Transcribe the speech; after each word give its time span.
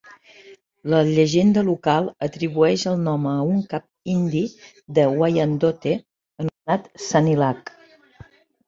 La 0.93 1.01
llegenda 1.09 1.63
local 1.67 2.09
atribueix 2.29 2.85
el 2.93 2.97
nom 3.09 3.27
a 3.33 3.35
un 3.51 3.61
cap 3.75 3.87
indi 4.17 4.43
de 5.01 5.07
wyandotte 5.21 5.95
anomenat 6.01 6.91
Sanilac. 7.11 7.77